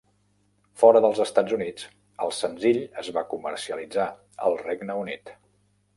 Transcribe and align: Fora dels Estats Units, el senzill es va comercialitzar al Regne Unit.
Fora 0.83 1.01
dels 1.05 1.19
Estats 1.25 1.53
Units, 1.57 1.85
el 2.27 2.33
senzill 2.37 2.81
es 3.03 3.11
va 3.19 3.25
comercialitzar 3.35 4.11
al 4.49 4.59
Regne 4.67 5.01
Unit. 5.03 5.33